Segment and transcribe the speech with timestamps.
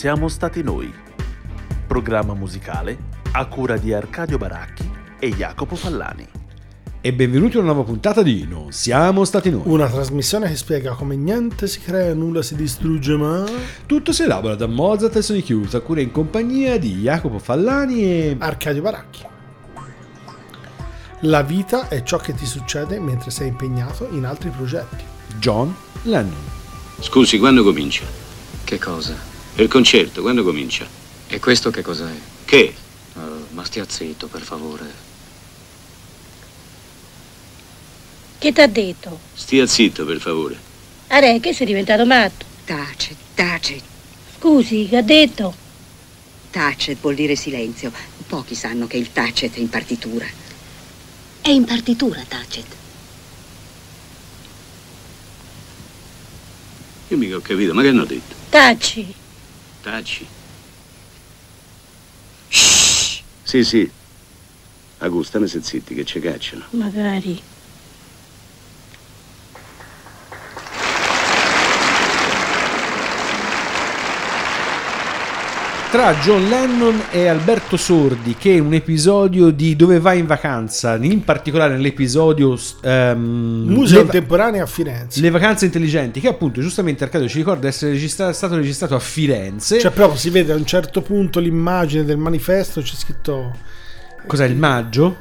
[0.00, 0.90] siamo stati noi.
[1.86, 2.96] Programma musicale
[3.32, 6.26] a cura di Arcadio Baracchi e Jacopo Fallani.
[7.02, 9.60] E benvenuti a una nuova puntata di Non siamo stati noi.
[9.66, 13.44] Una trasmissione che spiega come niente si crea, nulla si distrugge, ma
[13.84, 18.02] Tutto si elabora da Mozart e Sony Chiusa, a cura in compagnia di Jacopo Fallani
[18.02, 18.36] e...
[18.38, 19.22] Arcadio Baracchi.
[21.24, 25.04] La vita è ciò che ti succede mentre sei impegnato in altri progetti.
[25.38, 25.74] John
[26.04, 26.32] Lennon.
[27.00, 28.06] Scusi, quando comincia?
[28.64, 29.29] Che cosa?
[29.60, 30.88] Il concerto, quando comincia?
[31.28, 32.10] E questo che cos'è?
[32.46, 32.74] Che?
[33.16, 34.90] Oh, ma stia zitto, per favore.
[38.38, 39.20] Che t'ha detto?
[39.34, 40.58] Stia zitto, per favore.
[41.08, 42.46] Are, che sei diventato matto?
[42.64, 43.82] Tacet, tacet.
[44.38, 45.54] Scusi, che ha detto?
[46.50, 47.92] Tacet vuol dire silenzio.
[48.28, 50.26] Pochi sanno che il tacet è in partitura.
[51.42, 52.76] È in partitura, Tacet.
[57.08, 58.34] Io mica ho capito, ma che hanno detto?
[58.48, 59.19] Tacci.
[59.82, 60.26] Tacci.
[62.48, 63.22] Shh.
[63.42, 63.90] Sì, sì.
[64.98, 66.66] Augusta, ne sei zitti, che ci cacciano.
[66.72, 67.40] Magari.
[75.90, 80.94] Tra John Lennon e Alberto Sordi, che è un episodio di Dove vai in vacanza,
[80.94, 82.56] in particolare nell'episodio...
[82.82, 85.20] ehm, Museo le, va- contemporaneo a Firenze.
[85.20, 89.80] le vacanze intelligenti, che appunto giustamente Arcadio ci ricorda essere registra- stato registrato a Firenze.
[89.80, 93.56] Cioè, proprio si vede a un certo punto l'immagine del manifesto, c'è scritto.
[94.28, 95.16] Cos'è il maggio?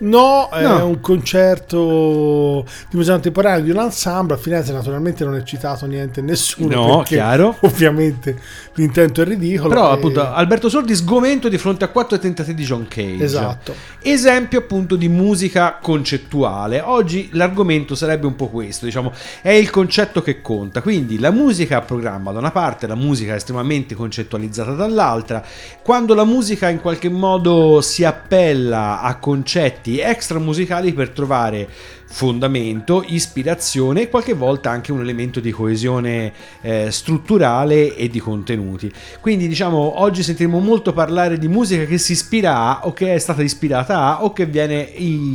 [0.00, 0.86] No, è No.
[0.86, 4.34] un concerto di museo contemporaneo di un ensemble.
[4.34, 6.86] A Firenze, naturalmente, non è citato niente nessuno.
[6.86, 7.56] No, chiaro.
[7.62, 8.36] Ovviamente
[8.74, 9.68] l'intento è ridicolo.
[9.70, 13.24] Però e- appunto Alberto Sordi sgomento di fronte a quattro tentativi di John Cage.
[13.24, 13.74] Esatto.
[14.00, 16.80] Esempio appunto di musica concettuale.
[16.80, 20.80] Oggi l'argomento sarebbe un po' questo, diciamo, è il concetto che conta.
[20.80, 25.42] Quindi la musica a programma da una parte, la musica estremamente concettualizzata dall'altra.
[25.82, 31.68] Quando la musica in qualche modo si appella a concetti extra musicali per trovare
[32.10, 38.92] fondamento, ispirazione e qualche volta anche un elemento di coesione eh, strutturale e di contenuti.
[39.20, 43.18] Quindi diciamo oggi sentiremo molto parlare di musica che si ispira a o che è
[43.18, 44.92] stata ispirata a o che viene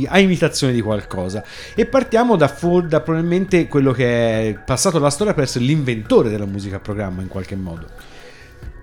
[0.08, 1.44] a imitazione di qualcosa.
[1.74, 2.52] E partiamo da,
[2.86, 7.22] da probabilmente quello che è passato alla storia per essere l'inventore della musica a programma
[7.22, 8.13] in qualche modo.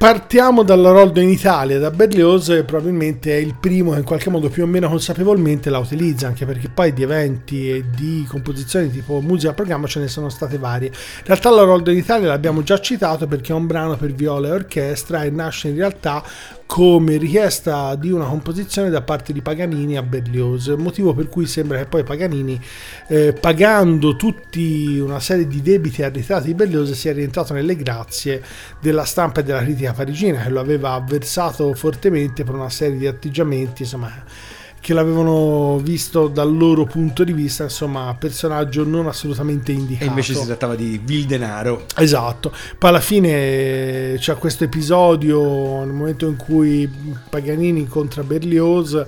[0.02, 4.64] Partiamo dall'Aroldo in Italia, da Berlioz probabilmente è il primo che in qualche modo più
[4.64, 9.52] o meno consapevolmente la utilizza, anche perché poi di eventi e di composizioni tipo musica
[9.52, 10.88] a programma ce ne sono state varie.
[10.88, 14.52] In realtà l'Aroldo in Italia l'abbiamo già citato perché è un brano per viola e
[14.54, 16.24] orchestra e nasce in realtà
[16.72, 21.78] come richiesta di una composizione da parte di Paganini a Berlioz, motivo per cui sembra
[21.78, 22.58] che poi Paganini,
[23.10, 28.42] eh, pagando tutti una serie di debiti arretrati di Berlioz, sia rientrato nelle grazie
[28.80, 33.06] della stampa e della critica parigina, che lo aveva avversato fortemente per una serie di
[33.06, 34.24] atteggiamenti, insomma,
[34.82, 40.06] che l'avevano visto dal loro punto di vista, insomma, personaggio non assolutamente indicato.
[40.06, 41.86] E invece si trattava di vil denaro.
[41.96, 46.92] Esatto, poi alla fine c'è questo episodio nel momento in cui
[47.30, 49.06] Paganini incontra Berlioz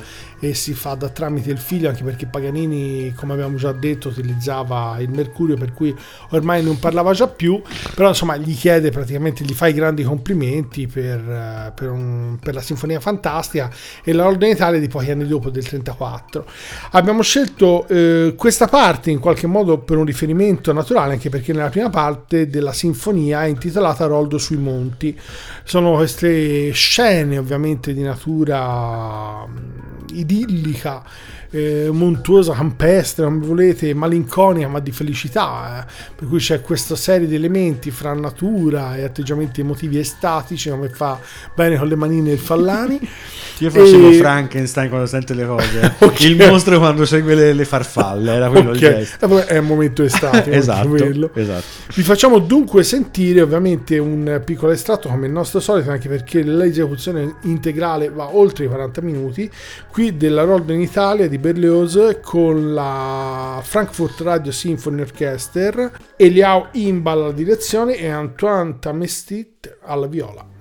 [0.50, 4.98] e si fa da tramite il figlio, anche perché Paganini, come abbiamo già detto, utilizzava
[5.00, 5.96] il mercurio, per cui
[6.32, 7.62] ormai non parlava già più,
[7.96, 12.54] però insomma gli chiede praticamente, gli fa i grandi complimenti per, eh, per un- per
[12.54, 13.70] la Sinfonia Fantastica
[14.04, 16.46] e l'Ordine Italia di pochi anni dopo, del 34.
[16.92, 21.70] Abbiamo scelto eh, questa parte in qualche modo per un riferimento naturale, anche perché nella
[21.70, 25.18] prima parte della sinfonia è intitolata Roldo sui monti.
[25.64, 31.04] Sono queste scene ovviamente di natura mm, idillica,
[31.54, 35.86] eh, montuosa, campestre, come volete, malinconica, ma di felicità.
[35.88, 35.92] eh.
[36.16, 41.20] Per cui c'è questa serie di elementi fra natura e atteggiamenti emotivi estatici, come fa
[41.56, 43.00] bene con le manine il Fallani.
[43.60, 45.92] Io facevo E- Frankenstein quando sente le cose.
[46.04, 46.22] Ok.
[46.22, 49.46] Il mostro quando segue le, le farfalle, era quello Ok, il gesto.
[49.46, 50.50] È un momento estatico.
[50.64, 51.64] Esatto, esatto.
[51.94, 57.36] Vi facciamo dunque sentire ovviamente un piccolo estratto come il nostro solito, anche perché l'esecuzione
[57.44, 59.50] integrale va oltre i 40 minuti,
[59.92, 67.22] qui della Roldo in Italia di Berlioz con la Frankfurt Radio Symphony Orchestra, Eliao Imbal
[67.22, 70.53] alla direzione e Antoine Tamestit alla viola.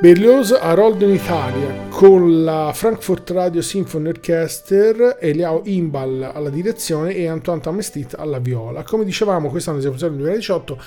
[0.00, 7.28] Berlioz Harold in Italia con la Frankfurt Radio Symphony Orchestra, Eliao Imbal alla direzione e
[7.28, 8.82] Antoine Tamestit alla viola.
[8.82, 10.82] Come dicevamo, questa è un'esecuzione del 2018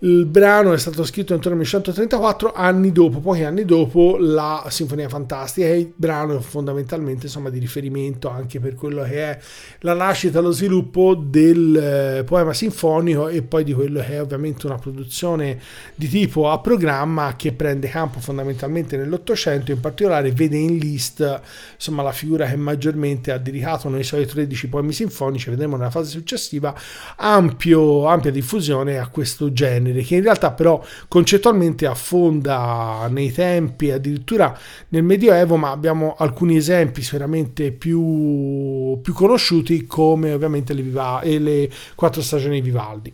[0.00, 5.08] il brano è stato scritto intorno al 1934, anni dopo, pochi anni dopo, la Sinfonia
[5.08, 9.38] Fantastica e il brano è fondamentalmente insomma, di riferimento anche per quello che è
[9.80, 14.66] la nascita lo sviluppo del eh, poema sinfonico e poi di quello che è ovviamente
[14.66, 15.58] una produzione
[15.96, 21.40] di tipo a programma che prende campo fondamentalmente nell'Ottocento, in particolare vede in list
[21.74, 26.10] insomma, la figura che maggiormente ha dedicato nei suoi 13 poemi sinfonici, vedremo nella fase
[26.10, 26.72] successiva,
[27.16, 33.90] ampio, ampia diffusione a questo genere genere, che in realtà però concettualmente affonda nei tempi,
[33.90, 34.56] addirittura
[34.88, 41.70] nel Medioevo, ma abbiamo alcuni esempi sicuramente più, più conosciuti come ovviamente le, Viva- le
[41.94, 43.12] quattro stagioni di Vivaldi.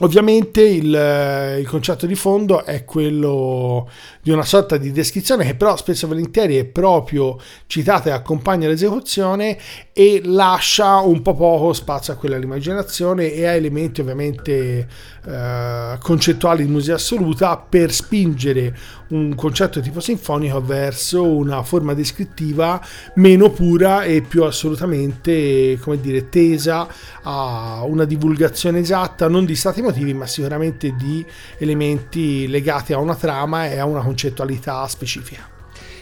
[0.00, 3.88] Ovviamente il, eh, il, concetto di fondo è quello
[4.20, 8.68] di una sorta di descrizione che però spesso e volentieri è proprio citata e accompagna
[8.68, 9.56] l'esecuzione
[9.94, 14.86] e lascia un po' poco spazio a quella all'immaginazione e a elementi ovviamente
[15.24, 18.76] eh, concettuali di musica assoluta per spingere
[19.08, 22.84] un concetto tipo sinfonico verso una forma descrittiva
[23.14, 26.86] meno pura e più assolutamente come dire tesa
[27.22, 31.24] a una divulgazione esatta non di stati motivi ma sicuramente di
[31.58, 35.55] elementi legati a una trama e a una concettualità specifica.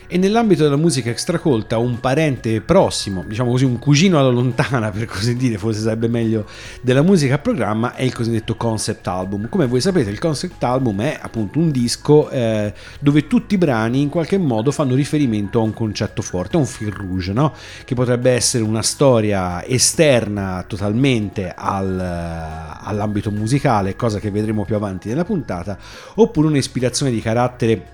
[0.07, 5.07] E nell'ambito della musica extracolta, un parente prossimo, diciamo così, un cugino alla lontana, per
[5.07, 6.47] così dire, forse sarebbe meglio,
[6.83, 9.49] della musica a programma, è il cosiddetto concept album.
[9.49, 14.03] Come voi sapete, il concept album è appunto un disco eh, dove tutti i brani
[14.03, 17.55] in qualche modo fanno riferimento a un concetto forte, a un fil rouge, no?
[17.85, 25.09] che potrebbe essere una storia esterna totalmente al, all'ambito musicale, cosa che vedremo più avanti
[25.09, 25.79] nella puntata,
[26.17, 27.94] oppure un'ispirazione di carattere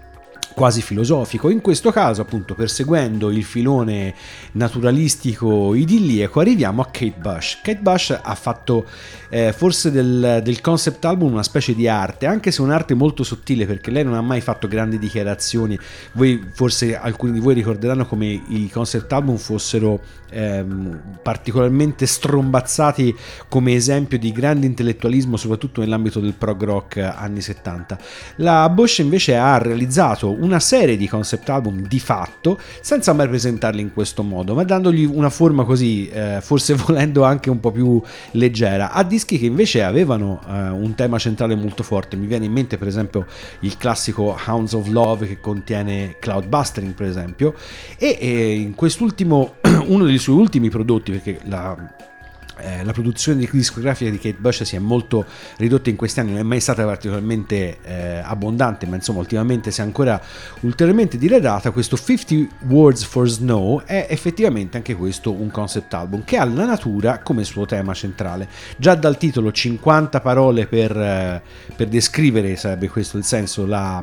[0.54, 1.50] quasi filosofico.
[1.50, 4.14] In questo caso, appunto, perseguendo il filone
[4.52, 7.60] naturalistico idilliaco, arriviamo a Kate Bush.
[7.62, 8.86] Kate Bush ha fatto
[9.28, 13.66] eh, forse del, del, concept album una specie di arte, anche se un'arte molto sottile,
[13.66, 15.78] perché lei non ha mai fatto grandi dichiarazioni.
[16.12, 23.14] Voi, forse alcuni di voi ricorderanno come i concept album fossero ehm, particolarmente strombazzati
[23.48, 27.98] come esempio di grande intellettualismo, soprattutto nell'ambito del prog rock anni 70.
[28.36, 33.80] La Bush invece ha realizzato una serie di concept album di fatto, senza mai presentarli
[33.80, 38.00] in questo modo, ma dandogli una forma così, eh, forse volendo anche un po' più
[38.32, 42.16] leggera, a dischi che invece avevano eh, un tema centrale molto forte.
[42.16, 43.26] Mi viene in mente per esempio
[43.60, 47.54] il classico Hounds of Love che contiene Cloudbustering per esempio,
[47.98, 49.54] e, e in quest'ultimo,
[49.86, 51.76] uno dei suoi ultimi prodotti, perché la
[52.62, 55.24] eh, la produzione discografica di Kate Bush si è molto
[55.56, 59.80] ridotta in questi anni, non è mai stata particolarmente eh, abbondante, ma insomma ultimamente si
[59.80, 60.20] è ancora
[60.60, 61.70] ulteriormente diradata.
[61.70, 66.64] Questo 50 Words for Snow è effettivamente anche questo un concept album che ha la
[66.64, 68.48] natura come suo tema centrale.
[68.76, 71.42] Già dal titolo 50 parole per, eh,
[71.74, 74.02] per descrivere, sarebbe questo il senso, la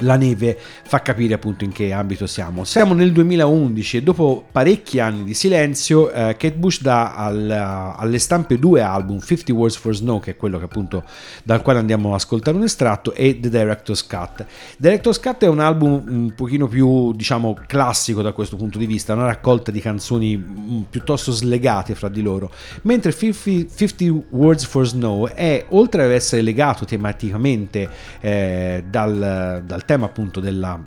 [0.00, 2.64] la neve fa capire appunto in che ambito siamo.
[2.64, 8.18] Siamo nel 2011 e dopo parecchi anni di silenzio eh, Kate Bush dà al, alle
[8.18, 11.04] stampe due album, 50 Words for Snow che è quello che appunto
[11.42, 14.44] dal quale andiamo a ascoltare un estratto e The Director's Cut.
[14.76, 19.14] Director's Cut è un album un pochino più diciamo classico da questo punto di vista,
[19.14, 22.50] una raccolta di canzoni mm, piuttosto slegate fra di loro,
[22.82, 27.88] mentre 50, 50 Words for Snow è oltre ad essere legato tematicamente
[28.20, 30.78] eh, dal, dal tema appunto della,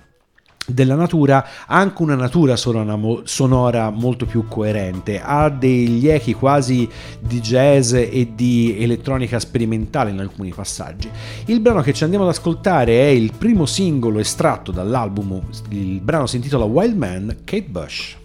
[0.67, 5.19] della natura anche una natura sonora molto più coerente.
[5.19, 6.87] Ha degli echi quasi
[7.19, 11.09] di jazz e di elettronica sperimentale in alcuni passaggi.
[11.45, 16.27] Il brano che ci andiamo ad ascoltare è il primo singolo estratto dall'album il brano
[16.27, 18.17] si intitola Wild Man Kate Bush.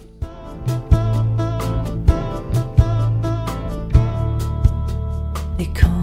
[5.57, 5.94] Lying in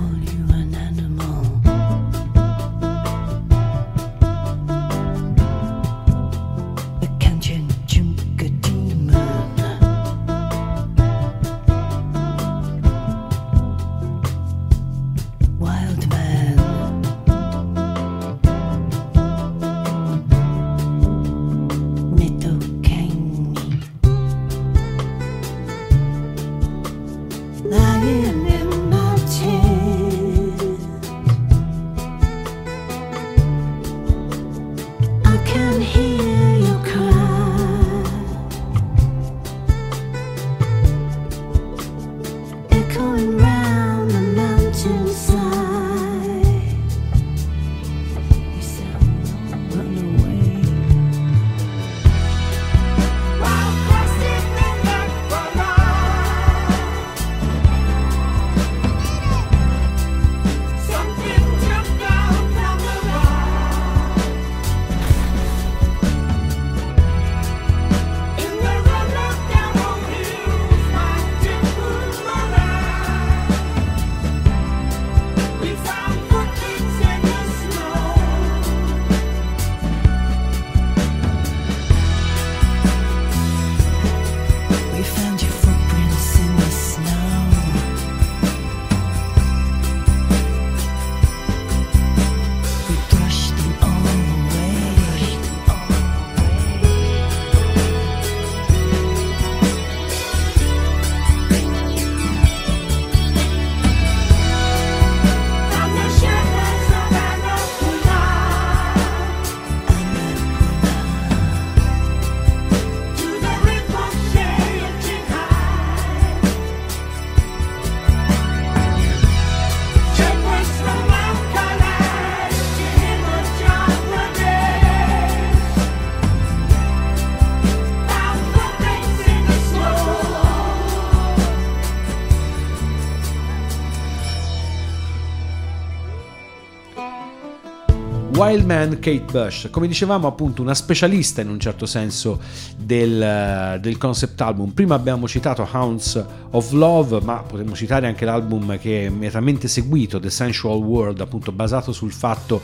[138.51, 142.41] Wild Man Kate Bush, come dicevamo appunto una specialista in un certo senso
[142.75, 144.71] del, del concept album.
[144.71, 150.19] Prima abbiamo citato Hounds of Love, ma potremmo citare anche l'album che è immediatamente seguito,
[150.19, 152.61] The Sensual World, appunto basato sul fatto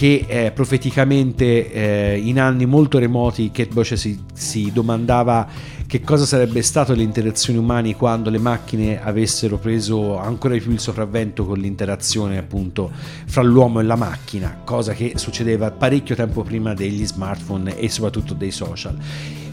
[0.00, 5.46] che eh, profeticamente eh, in anni molto remoti Kate Bush si, si domandava
[5.86, 10.70] che cosa sarebbe stato le interazioni umane quando le macchine avessero preso ancora di più
[10.70, 12.90] il sopravvento con l'interazione appunto
[13.26, 18.32] fra l'uomo e la macchina, cosa che succedeva parecchio tempo prima degli smartphone e soprattutto
[18.32, 18.96] dei social.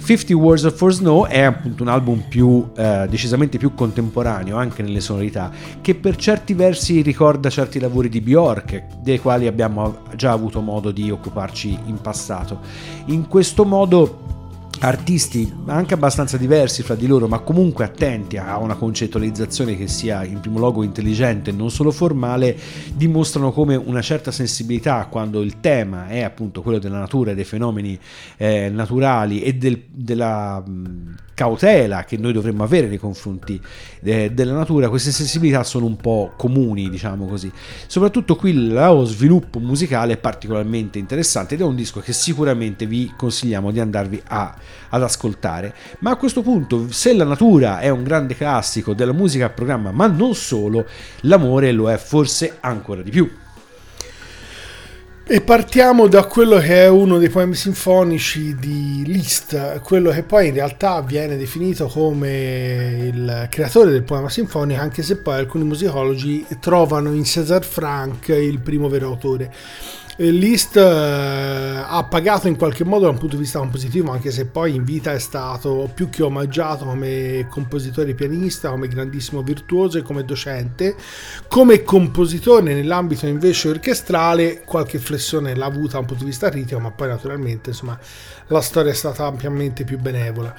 [0.07, 5.01] 50 Words for Snow è appunto un album più, eh, decisamente più contemporaneo anche nelle
[5.01, 10.61] sonorità che per certi versi ricorda certi lavori di Bjork dei quali abbiamo già avuto
[10.61, 12.61] modo di occuparci in passato.
[13.07, 14.26] In questo modo
[14.79, 20.23] artisti anche abbastanza diversi fra di loro, ma comunque attenti a una concettualizzazione che sia
[20.23, 22.57] in primo luogo intelligente e non solo formale,
[22.93, 27.43] dimostrano come una certa sensibilità quando il tema è appunto quello della natura e dei
[27.43, 27.97] fenomeni
[28.37, 30.63] eh, naturali e del, della
[31.37, 33.61] cautela che noi dovremmo avere nei confronti
[34.01, 37.51] eh, della natura, queste sensibilità sono un po' comuni, diciamo così.
[37.85, 43.13] Soprattutto qui lo sviluppo musicale è particolarmente interessante ed è un disco che sicuramente vi
[43.15, 44.55] consigliamo di andarvi a,
[44.89, 45.73] ad ascoltare.
[45.99, 49.91] Ma a questo punto, se la natura è un grande classico della musica a programma,
[49.91, 50.85] ma non solo,
[51.21, 53.29] l'amore lo è forse ancora di più.
[55.29, 60.47] E partiamo da quello che è uno dei poemi sinfonici di Liszt, quello che poi
[60.47, 66.45] in realtà viene definito come il creatore del poema sinfonico, anche se poi alcuni musicologi
[66.61, 69.53] trovano in César Franck il primo vero autore.
[70.19, 74.47] Liszt eh, ha pagato in qualche modo da un punto di vista compositivo, anche se
[74.47, 80.01] poi in vita è stato più che omaggiato come compositore pianista, come grandissimo virtuoso e
[80.01, 80.95] come docente.
[81.47, 86.79] Come compositore nell'ambito invece orchestrale qualche flessione l'ha avuta da un punto di vista critico,
[86.79, 87.99] ma poi naturalmente insomma,
[88.47, 90.55] la storia è stata ampiamente più benevola.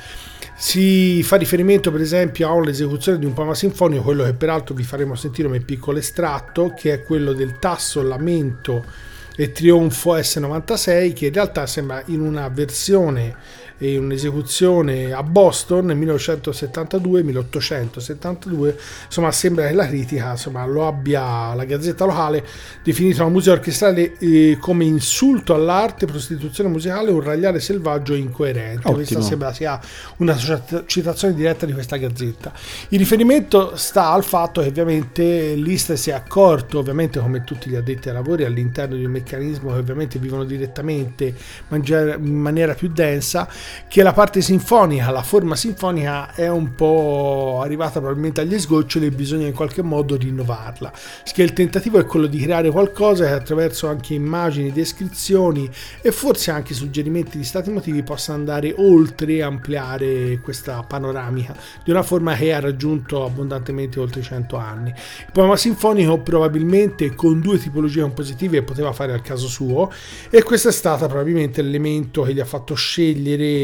[0.55, 5.17] Si fa riferimento per esempio all'esecuzione di un poema sinfonico, quello che peraltro vi faremo
[5.17, 11.33] sentire come piccolo estratto, che è quello del tasso lamento e Trionfo S96 che in
[11.33, 13.37] realtà sembra in una versione
[13.79, 18.75] e un'esecuzione a Boston nel 1972-1872
[19.07, 22.45] insomma sembra che la critica insomma, lo abbia la gazzetta locale
[22.83, 28.81] definito la musica orchestrale eh, come insulto all'arte prostituzione musicale un ragliare selvaggio e incoerente
[28.81, 28.95] Ottimo.
[28.95, 29.81] questa sembra sia
[30.17, 30.37] una
[30.87, 32.53] citazione diretta di questa gazzetta
[32.89, 37.77] il riferimento sta al fatto che ovviamente Liszt si è accorto ovviamente come tutti gli
[37.77, 41.33] addetti ai lavori all'interno di un meccanismo che ovviamente vivono direttamente
[41.71, 43.49] in maniera più densa
[43.89, 49.11] che la parte sinfonica, la forma sinfonica è un po' arrivata probabilmente agli sgoccioli e
[49.11, 50.93] bisogna in qualche modo rinnovarla.
[51.39, 55.71] Che il tentativo è quello di creare qualcosa che attraverso anche immagini, descrizioni
[56.03, 61.55] e forse anche suggerimenti di stati motivi possa andare oltre e ampliare questa panoramica
[61.85, 64.89] di una forma che ha raggiunto abbondantemente oltre 100 anni.
[64.91, 69.93] Il poema sinfonico probabilmente con due tipologie compositive poteva fare al caso suo
[70.31, 73.58] e questo è stato probabilmente l'elemento che gli ha fatto scegliere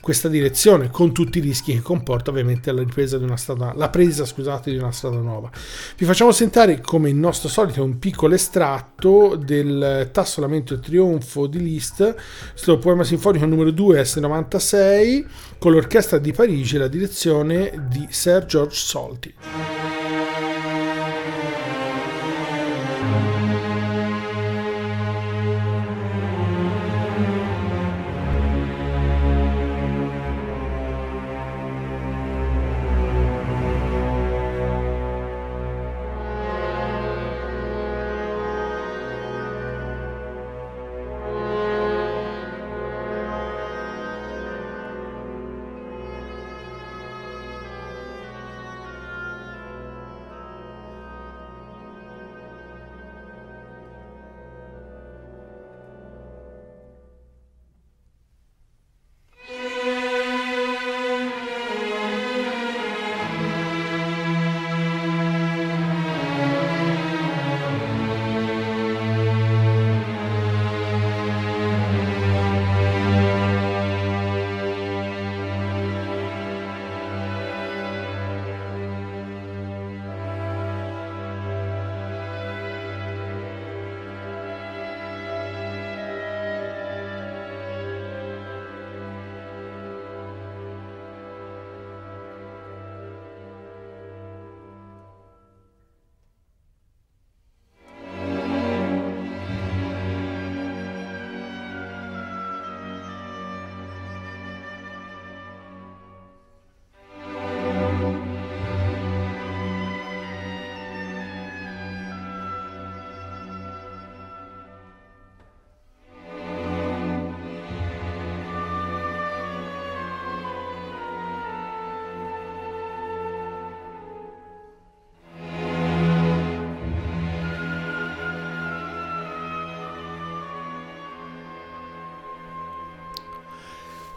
[0.00, 3.88] questa direzione con tutti i rischi che comporta ovviamente la ripresa di una strada la
[3.88, 5.50] presa scusate di una strada nuova.
[5.96, 11.46] Vi facciamo sentire come il nostro solito un piccolo estratto del tasso lamento e trionfo
[11.46, 12.14] di Liszt
[12.52, 15.24] questo poema sinfonico numero 2 S96
[15.58, 19.34] con l'orchestra di Parigi e la direzione di Sir George Solti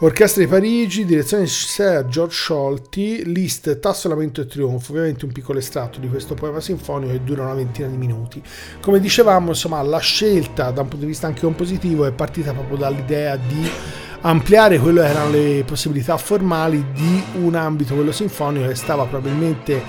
[0.02, 5.34] Orchestra di Parigi, direzione di Sir George Scholti, list Tasso, Lamento e Trionfo, ovviamente un
[5.34, 8.42] piccolo estratto di questo poema sinfonico che dura una ventina di minuti.
[8.80, 12.78] Come dicevamo, insomma, la scelta da un punto di vista anche compositivo è partita proprio
[12.78, 13.70] dall'idea di
[14.22, 19.84] ampliare quello che erano le possibilità formali di un ambito, quello sinfonico, che stava probabilmente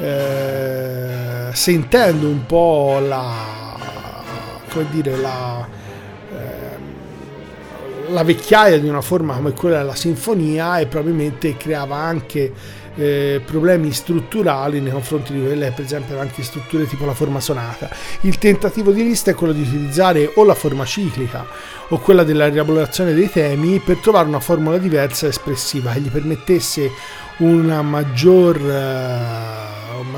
[0.00, 3.76] eh, sentendo un po' la,
[4.70, 5.68] come dire, la,
[8.18, 12.52] la vecchiaia di una forma come quella della sinfonia e probabilmente creava anche
[12.96, 17.88] eh, problemi strutturali nei confronti di quelle per esempio anche strutture tipo la forma sonata.
[18.22, 21.46] Il tentativo di lista è quello di utilizzare o la forma ciclica
[21.90, 26.10] o quella della rielaborazione dei temi per trovare una formula diversa e espressiva che gli
[26.10, 26.90] permettesse
[27.36, 29.67] una maggior, un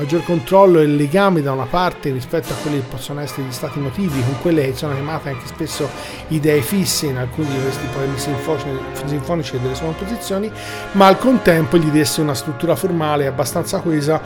[0.01, 3.77] maggior controllo e legame da una parte rispetto a quelli che possono essere gli stati
[3.77, 5.87] emotivi, con quelle che sono chiamate anche spesso
[6.29, 10.51] idee fisse in alcuni di questi poemi sinfonici e delle sue composizioni,
[10.93, 14.19] ma al contempo gli desse una struttura formale abbastanza coesa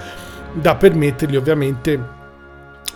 [0.53, 2.23] da permettergli ovviamente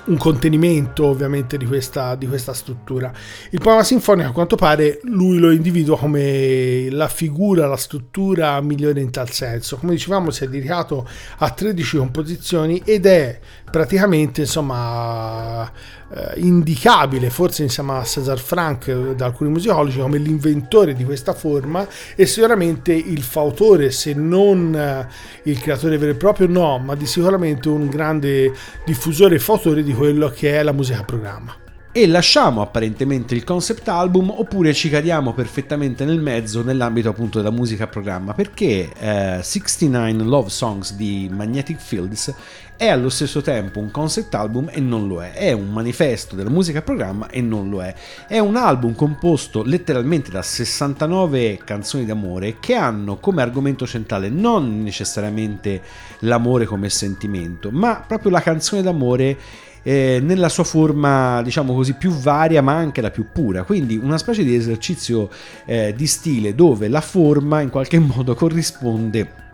[0.10, 3.12] un contenimento ovviamente di questa, di questa struttura.
[3.52, 9.02] Il poema sinfonico a quanto pare lui lo individua come la figura, la struttura migliore
[9.02, 9.78] in tal senso.
[9.78, 15.72] Come dicevamo si è dedicato a 13 composizioni ed è praticamente insomma
[16.13, 21.34] eh, indicabile forse insieme a César Franck eh, da alcuni musicologi come l'inventore di questa
[21.34, 25.08] forma e sicuramente il fautore se non eh,
[25.43, 28.52] il creatore vero e proprio no ma di sicuramente un grande
[28.86, 31.56] diffusore e fautore di quello che è la musica a programma.
[31.91, 37.50] E lasciamo apparentemente il concept album oppure ci cadiamo perfettamente nel mezzo nell'ambito appunto della
[37.50, 42.32] musica a programma perché eh, 69 Love Songs di Magnetic Fields
[42.80, 46.50] è allo stesso tempo un concept album e non lo è, è un manifesto della
[46.50, 47.94] musica programma e non lo è,
[48.26, 54.82] è un album composto letteralmente da 69 canzoni d'amore che hanno come argomento centrale non
[54.82, 55.82] necessariamente
[56.20, 59.38] l'amore come sentimento, ma proprio la canzone d'amore
[59.84, 63.63] eh, nella sua forma, diciamo così, più varia, ma anche la più pura.
[63.63, 65.30] Quindi una specie di esercizio
[65.65, 69.48] eh, di stile dove la forma in qualche modo corrisponde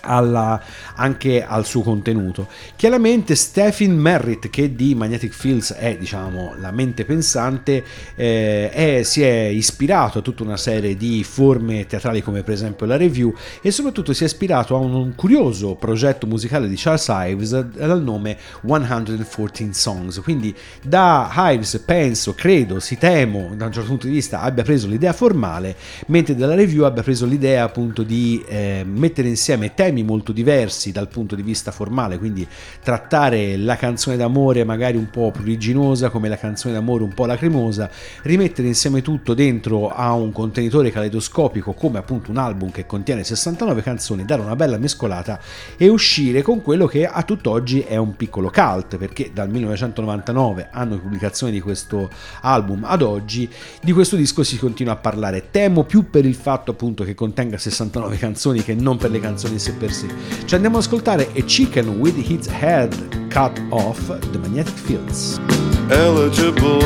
[0.00, 0.60] alla,
[0.96, 2.48] anche al suo contenuto.
[2.76, 7.84] Chiaramente Stephen Merritt, che di Magnetic Fields è diciamo la mente pensante,
[8.14, 12.86] eh, è, si è ispirato a tutta una serie di forme teatrali come per esempio
[12.86, 17.06] la review e soprattutto si è ispirato a un, un curioso progetto musicale di Charles
[17.08, 18.36] Ives dal nome
[18.66, 20.20] 114 Songs.
[20.20, 24.86] Quindi da Ives penso, credo, si temo da un certo punto di vista abbia preso
[24.86, 30.04] l'idea formale, mentre dalla review abbia preso l'idea appunto di eh, mettere insieme temi temi
[30.04, 32.46] molto diversi dal punto di vista formale, quindi
[32.80, 37.90] trattare la canzone d'amore magari un po' pruriginosa come la canzone d'amore un po' lacrimosa,
[38.22, 43.82] rimettere insieme tutto dentro a un contenitore caleidoscopico come appunto un album che contiene 69
[43.82, 45.40] canzoni, dare una bella mescolata
[45.76, 50.94] e uscire con quello che a tutt'oggi è un piccolo cult, perché dal 1999, anno
[50.94, 52.08] di pubblicazione di questo
[52.42, 53.50] album ad oggi,
[53.82, 55.50] di questo disco si continua a parlare.
[55.50, 59.54] Temo più per il fatto appunto che contenga 69 canzoni che non per le canzoni
[59.54, 60.06] in sé per sé.
[60.44, 62.94] Ci andiamo ad ascoltare A Chicken with Its Head
[63.28, 65.40] Cut Off, The Magnetic Fields.
[65.88, 66.82] Eligible,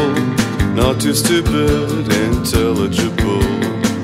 [0.75, 3.43] not too stupid, intelligible,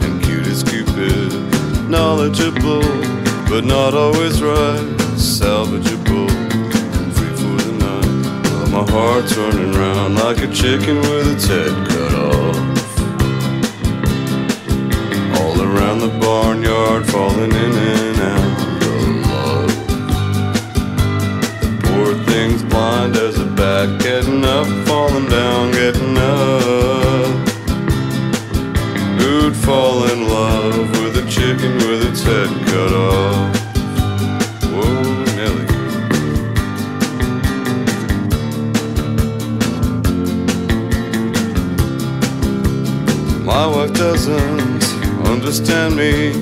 [0.02, 1.32] and cute as Cupid.
[1.88, 2.82] Knowledgeable,
[3.48, 8.70] but not always right, salvageable, and free for the night.
[8.70, 12.68] Well, my heart's running round like a chicken with its head cut off.
[15.60, 18.49] Around the barnyard, falling in and out.
[22.02, 27.48] Poor thing's blind as a bat, getting up, falling down, getting up.
[29.20, 33.54] Who'd fall in love with a chicken with its head cut off?
[34.72, 35.66] Whoa, Nelly.
[43.44, 44.84] My wife doesn't
[45.26, 46.32] understand me,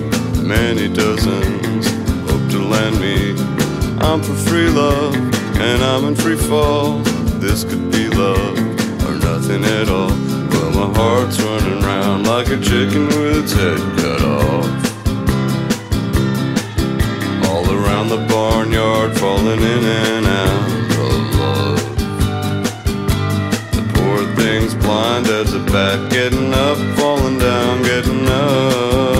[0.40, 1.88] many dozens
[2.30, 3.34] hope to land me.
[4.00, 5.16] I'm for free love,
[5.60, 6.98] and I'm in free fall.
[7.40, 8.58] This could be love
[9.06, 10.10] or nothing at all.
[10.50, 14.66] Well, my heart's running round like a chicken with its head cut off.
[17.48, 20.68] All around the barnyard, falling in and out
[21.06, 21.96] of love.
[23.76, 29.17] The poor thing's blind as a bat, getting up, falling down, getting up.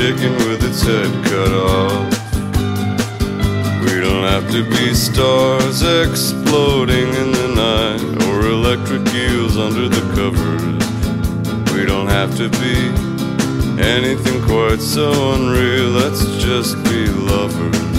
[0.00, 2.10] Chicken with its head cut off?
[3.84, 10.00] We don't have to be stars exploding in the night or electric eels under the
[10.16, 11.74] covers.
[11.74, 12.76] We don't have to be
[13.78, 15.90] anything quite so unreal.
[15.90, 17.89] Let's just be lovers.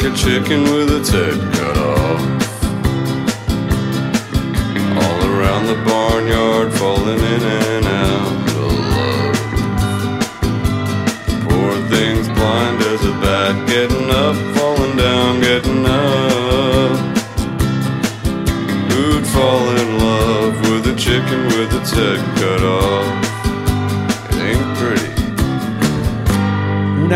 [0.00, 2.20] Like a chicken with its head cut off.
[4.96, 8.37] All around the barnyard, falling in and out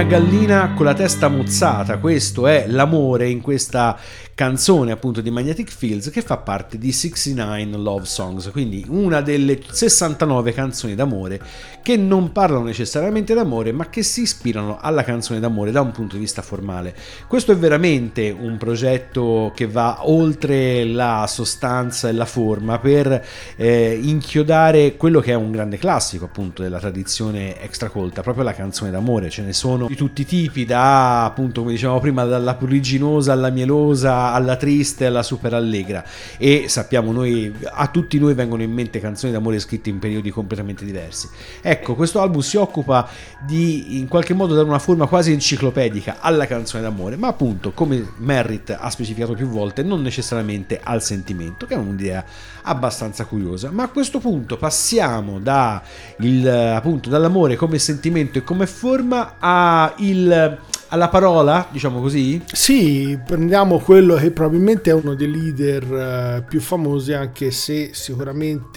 [0.07, 3.99] Gallina con la testa mozzata, questo è l'amore in questa
[4.35, 9.61] canzone appunto di Magnetic Fields che fa parte di 69 Love Songs, quindi una delle
[9.71, 11.41] 69 canzoni d'amore
[11.83, 16.15] che non parlano necessariamente d'amore ma che si ispirano alla canzone d'amore da un punto
[16.15, 16.95] di vista formale.
[17.27, 23.25] Questo è veramente un progetto che va oltre la sostanza e la forma per
[23.57, 28.91] eh, inchiodare quello che è un grande classico appunto della tradizione extracolta, proprio la canzone
[28.91, 33.33] d'amore, ce ne sono di tutti i tipi, da appunto come dicevamo prima dalla pruriginosa
[33.33, 36.05] alla mielosa alla triste alla super allegra.
[36.39, 40.85] E sappiamo noi a tutti noi vengono in mente canzoni d'amore scritte in periodi completamente
[40.85, 41.29] diversi.
[41.61, 43.09] Ecco questo album si occupa
[43.45, 48.13] di in qualche modo dare una forma quasi enciclopedica alla canzone d'amore ma appunto come
[48.19, 52.25] Merritt ha specificato più volte non necessariamente al sentimento che è un'idea
[52.63, 53.71] abbastanza curiosa.
[53.71, 55.83] Ma a questo punto passiamo da
[56.19, 60.59] il, appunto dall'amore come sentimento e come forma a il
[60.93, 62.41] alla parola, diciamo così?
[62.53, 68.71] Sì, prendiamo quello che probabilmente è uno dei leader eh, più famosi, anche se sicuramente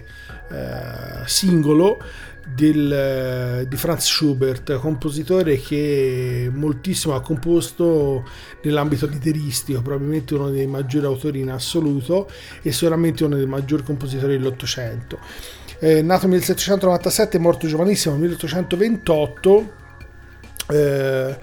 [0.00, 0.04] eh,
[1.26, 1.98] singolo,
[2.54, 8.26] del, eh, di Franz Schubert, compositore che moltissimo ha composto
[8.62, 12.30] nell'ambito lideristico, probabilmente uno dei maggiori autori in assoluto
[12.62, 15.18] e sicuramente uno dei maggiori compositori dell'Ottocento.
[15.78, 19.80] Eh, nato nel 1797, morto giovanissimo nel 1828
[20.70, 21.38] eh,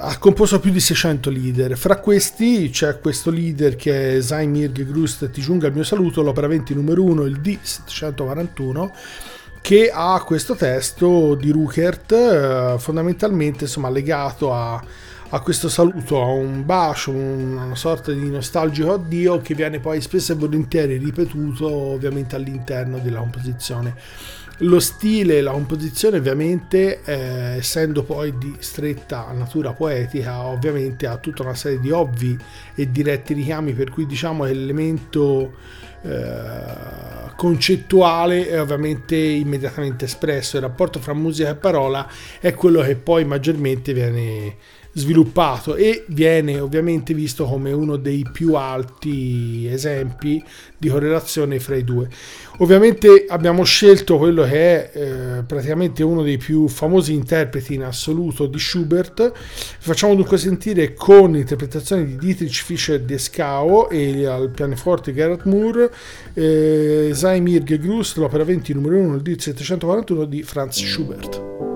[0.00, 1.76] ha composto più di 600 leader.
[1.76, 6.48] Fra questi c'è questo leader che è Zaimir Gegrust Ti giunga il mio saluto, l'opera
[6.48, 8.90] 20 numero 1, il D741
[9.60, 14.82] che ha questo testo di Ruckert eh, fondamentalmente insomma legato a,
[15.28, 20.32] a, questo saluto, a un bacio, una sorta di nostalgico addio che viene poi spesso
[20.32, 23.94] e volentieri ripetuto ovviamente all'interno della composizione.
[24.62, 31.42] Lo stile, la composizione ovviamente, eh, essendo poi di stretta natura poetica, ovviamente ha tutta
[31.42, 32.36] una serie di ovvi
[32.74, 35.54] e diretti richiami, per cui diciamo che l'elemento
[36.02, 40.56] eh, concettuale è ovviamente immediatamente espresso.
[40.56, 42.06] Il rapporto fra musica e parola
[42.38, 44.56] è quello che poi maggiormente viene
[44.92, 50.42] sviluppato e viene ovviamente visto come uno dei più alti esempi
[50.76, 52.08] di correlazione fra i due.
[52.58, 58.46] Ovviamente abbiamo scelto quello che è eh, praticamente uno dei più famosi interpreti in assoluto
[58.46, 59.32] di Schubert.
[59.78, 65.90] Facciamo dunque sentire con l'interpretazione di Dietrich Fischer-Dieskau e al pianoforte Gerhard Moore
[66.34, 71.69] eh, Zaimir Gegrust, l'opera 20 numero 1 del D741 di Franz Schubert.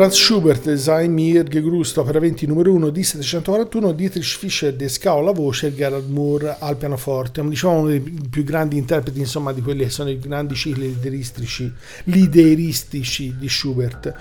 [0.00, 5.32] Franz Schubert, Sei mir gegrüßt, opera 20 numero 1 di 741, Dietrich Fischer descao alla
[5.32, 7.46] voce e Gerard Moore al pianoforte.
[7.46, 11.70] Diciamo uno dei più grandi interpreti insomma, di quelli che sono i grandi cicli lideristici,
[12.04, 14.14] lideristici di Schubert.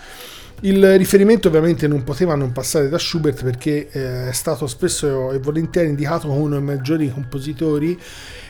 [0.63, 5.39] Il riferimento ovviamente non poteva non passare da Schubert perché eh, è stato spesso e
[5.39, 7.97] volentieri indicato come uno dei maggiori compositori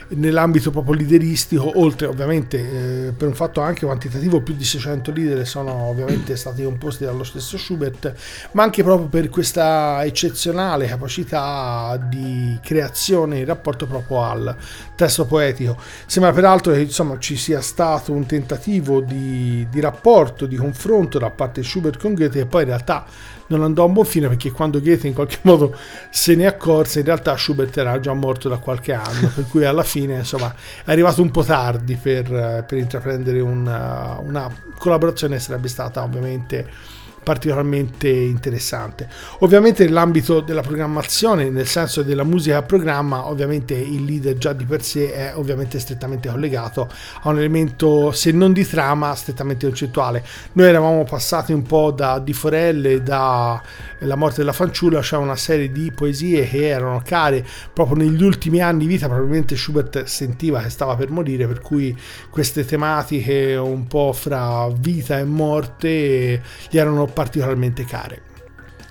[0.09, 5.45] nell'ambito proprio lideristico, oltre ovviamente eh, per un fatto anche quantitativo più di 600 lidere
[5.45, 8.13] sono ovviamente stati composti dallo stesso Schubert,
[8.51, 14.55] ma anche proprio per questa eccezionale capacità di creazione in rapporto proprio al
[14.95, 15.77] testo poetico.
[16.05, 21.29] Sembra peraltro che insomma ci sia stato un tentativo di, di rapporto, di confronto da
[21.29, 23.05] parte di Schubert con Goethe e poi in realtà
[23.49, 25.75] non andò a buon fine perché quando Goethe in qualche modo
[26.09, 29.83] se ne accorse in realtà Schubert era già morto da qualche anno per cui alla
[29.83, 36.03] fine insomma è arrivato un po' tardi per, per intraprendere una, una collaborazione sarebbe stata
[36.03, 39.07] ovviamente particolarmente interessante.
[39.39, 44.65] Ovviamente nell'ambito della programmazione, nel senso della musica a programma, ovviamente il leader già di
[44.65, 46.89] per sé è ovviamente strettamente collegato
[47.21, 50.23] a un elemento, se non di trama, strettamente concettuale.
[50.53, 53.61] Noi eravamo passati un po' da Di Forelle, da
[53.99, 58.61] La morte della fanciulla, c'è una serie di poesie che erano care proprio negli ultimi
[58.61, 61.95] anni di vita, probabilmente Schubert sentiva che stava per morire, per cui
[62.29, 68.27] queste tematiche un po' fra vita e morte gli erano particolarmente care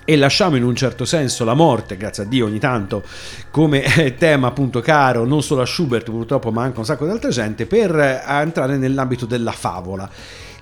[0.09, 3.03] e lasciamo in un certo senso la morte, grazie a Dio ogni tanto,
[3.51, 7.11] come tema appunto caro non solo a Schubert purtroppo ma anche a un sacco di
[7.11, 10.09] altra gente, per entrare nell'ambito della favola.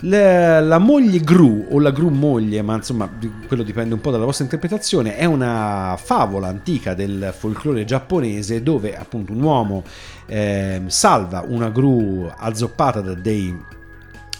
[0.02, 3.10] La, la, moglie Gru o la Gru moglie, ma insomma
[3.48, 8.96] quello dipende un po' dalla vostra interpretazione, è una favola antica del folklore giapponese dove
[8.96, 9.82] appunto un uomo
[10.26, 13.76] eh, salva una Gru azzoppata da dei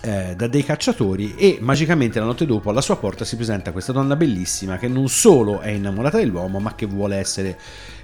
[0.00, 3.90] eh, da dei cacciatori e magicamente la notte dopo alla sua porta si presenta questa
[3.90, 7.58] donna bellissima che non solo è innamorata dell'uomo ma che vuole essere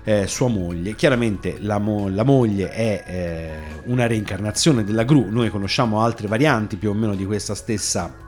[0.05, 0.95] eh, sua moglie.
[0.95, 6.77] Chiaramente la, mo- la moglie è eh, una reincarnazione della Gru, noi conosciamo altre varianti
[6.77, 8.24] più o meno di questa stessa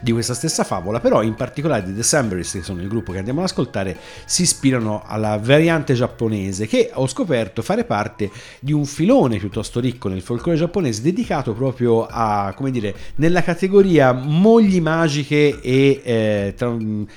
[0.00, 3.40] di questa stessa favola, però in particolare di Decemberists, che sono il gruppo che andiamo
[3.40, 8.30] ad ascoltare, si ispirano alla variante giapponese che ho scoperto fare parte
[8.60, 14.12] di un filone piuttosto ricco nel folklore giapponese dedicato proprio a, come dire, nella categoria
[14.12, 16.74] mogli magiche e, eh, tra,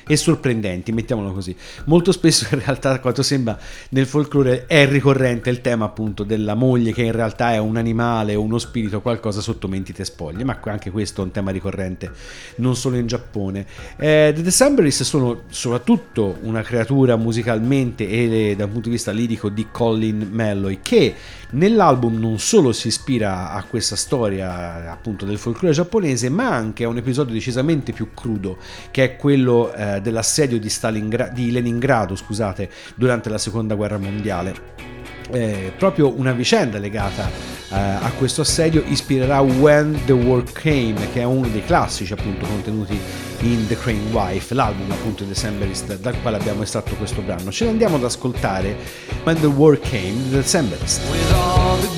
[0.08, 1.56] e sorprendenti, mettiamolo così.
[1.86, 3.58] Molto spesso in realtà, quanto sembra,
[3.90, 8.36] nel folklore è ricorrente il tema appunto della moglie che in realtà è un animale,
[8.36, 12.12] uno spirito, qualcosa sotto mentite spoglie, ma anche questo è un tema ricorrente
[12.58, 13.66] non non solo in Giappone.
[13.98, 19.68] Eh, The Decemberists sono soprattutto una creatura musicalmente e dal punto di vista lirico di
[19.72, 21.16] Colin Melloy che
[21.52, 26.88] nell'album non solo si ispira a questa storia appunto del folklore giapponese ma anche a
[26.88, 28.58] un episodio decisamente più crudo
[28.92, 34.99] che è quello eh, dell'assedio di, Stalingra- di Leningrado scusate, durante la seconda guerra mondiale
[35.32, 37.28] eh, proprio una vicenda legata
[37.72, 42.46] eh, a questo assedio ispirerà When the War Came, che è uno dei classici appunto
[42.46, 43.00] contenuti
[43.42, 47.52] in The Crane Wife, l'album appunto di Decemberist dal quale abbiamo estratto questo brano.
[47.52, 48.76] Ce ne andiamo ad ascoltare
[49.24, 51.89] When the War Came di Decemberist.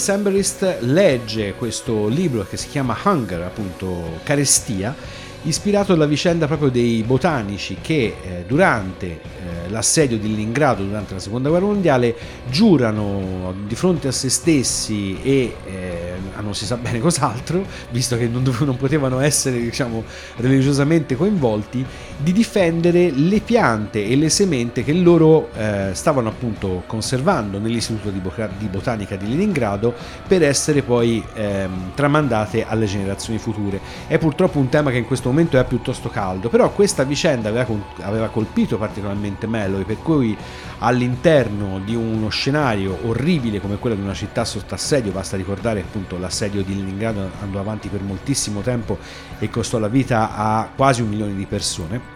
[0.00, 4.96] Decemberist legge questo libro che si chiama Hunger, appunto carestia,
[5.42, 11.20] ispirato alla vicenda proprio dei botanici che eh, durante eh, l'assedio di Leningrado durante la
[11.20, 12.14] seconda guerra mondiale
[12.48, 18.26] giurano di fronte a se stessi e eh, non si sa bene cos'altro, visto che
[18.26, 20.02] non, non potevano essere diciamo,
[20.36, 21.84] religiosamente coinvolti,
[22.22, 28.20] di difendere le piante e le semente che loro eh, stavano appunto conservando nell'istituto di,
[28.68, 29.94] botanica di Leningrado
[30.26, 33.80] per essere poi ehm, tramandate alle generazioni future.
[34.06, 37.66] È purtroppo un tema che in questo momento è piuttosto caldo, però questa vicenda aveva,
[38.00, 40.36] aveva colpito particolarmente Malloy, per cui
[40.80, 46.18] all'interno di uno scenario orribile come quello di una città sotto assedio, basta ricordare appunto
[46.18, 48.98] l'assedio di Leningrado andò avanti per moltissimo tempo
[49.38, 52.09] e costò la vita a quasi un milione di persone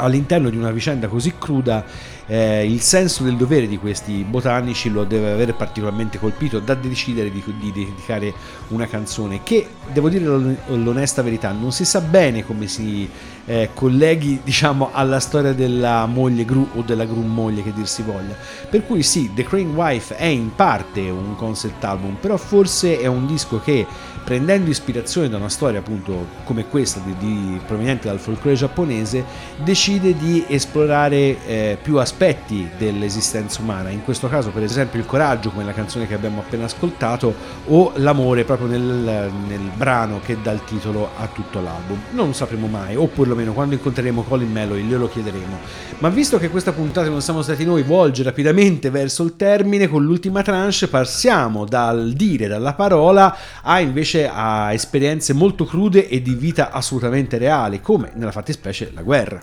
[0.00, 1.84] all'interno di una vicenda così cruda
[2.30, 7.28] eh, il senso del dovere di questi botanici lo deve aver particolarmente colpito da decidere
[7.28, 8.32] di, di dedicare
[8.68, 13.08] una canzone che, devo dire l'on- l'onesta verità, non si sa bene come si
[13.46, 18.02] eh, colleghi diciamo alla storia della moglie Gru o della Gru moglie che dir si
[18.02, 18.36] voglia.
[18.68, 23.06] Per cui sì, The Crane Wife è in parte un concept album, però forse è
[23.06, 23.84] un disco che
[24.24, 29.24] prendendo ispirazione da una storia appunto come questa di, di- proveniente dal folklore giapponese
[29.62, 33.90] decide di esplorare eh, più aspetti dell'esistenza umana.
[33.90, 37.34] In questo caso per esempio il coraggio come la canzone che abbiamo appena ascoltato
[37.66, 41.98] o l'amore proprio nel, nel brano che dà il titolo a tutto l'album.
[42.10, 45.58] Non lo sapremo mai o perlomeno quando incontreremo Colin Melloy glielo chiederemo.
[45.98, 50.04] Ma visto che questa puntata non siamo stati noi volge rapidamente verso il termine con
[50.04, 50.58] l'ultima tranche
[50.88, 57.38] passiamo dal dire dalla parola a invece a esperienze molto crude e di vita assolutamente
[57.38, 59.42] reali come nella fattispecie la guerra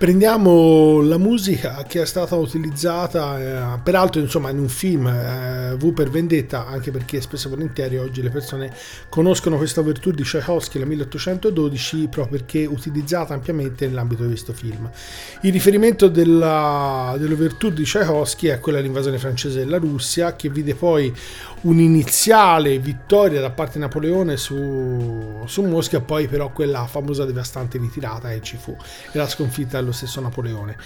[0.00, 5.92] Prendiamo la musica che è stata utilizzata, eh, peraltro insomma in un film eh, V
[5.92, 8.74] per Vendetta, anche perché spesso e volentieri oggi le persone
[9.10, 14.88] conoscono questa virtù di Tchaikovsky, la 1812, proprio perché utilizzata ampiamente nell'ambito di questo film.
[15.42, 21.14] Il riferimento della, dell'ouverture di Tchaikovsky è quella dell'invasione francese della Russia, che vide poi
[21.62, 28.28] un'iniziale vittoria da parte di Napoleone su, su Mosca, poi però quella famosa devastante ritirata
[28.30, 28.74] che ci fu
[29.12, 30.76] e la sconfitta dello stesso Napoleone.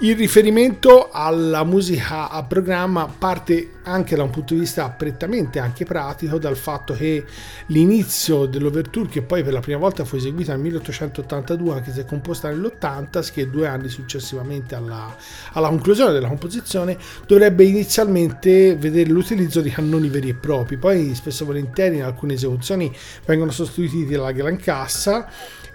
[0.00, 5.84] Il riferimento alla musica a programma parte anche da un punto di vista prettamente anche
[5.84, 7.24] pratico dal fatto che
[7.66, 12.48] l'inizio dell'overture che poi per la prima volta fu eseguita nel 1882 anche se composta
[12.48, 15.14] nell'80 che due anni successivamente alla,
[15.52, 20.76] alla conclusione della composizione dovrebbe inizialmente vedere l'utilizzo di cannoni veri e propri.
[20.76, 22.94] Poi spesso e volentieri in alcune esecuzioni
[23.24, 25.28] vengono sostituiti dalla gran cassa